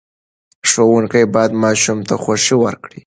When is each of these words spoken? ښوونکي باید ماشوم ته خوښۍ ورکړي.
ښوونکي 0.69 1.23
باید 1.33 1.51
ماشوم 1.63 1.99
ته 2.07 2.13
خوښۍ 2.23 2.55
ورکړي. 2.59 2.99